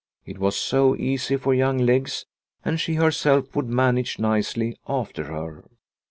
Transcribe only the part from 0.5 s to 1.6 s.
so easy for